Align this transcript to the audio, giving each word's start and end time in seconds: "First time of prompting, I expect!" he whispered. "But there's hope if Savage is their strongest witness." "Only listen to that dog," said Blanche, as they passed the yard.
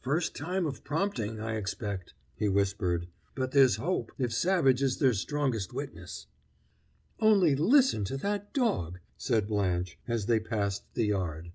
"First 0.00 0.36
time 0.36 0.64
of 0.64 0.84
prompting, 0.84 1.40
I 1.40 1.56
expect!" 1.56 2.14
he 2.36 2.48
whispered. 2.48 3.08
"But 3.34 3.50
there's 3.50 3.78
hope 3.82 4.12
if 4.16 4.32
Savage 4.32 4.80
is 4.80 4.98
their 4.98 5.12
strongest 5.12 5.72
witness." 5.72 6.28
"Only 7.18 7.56
listen 7.56 8.04
to 8.04 8.16
that 8.18 8.54
dog," 8.54 9.00
said 9.16 9.48
Blanche, 9.48 9.98
as 10.06 10.26
they 10.26 10.38
passed 10.38 10.84
the 10.94 11.06
yard. 11.06 11.50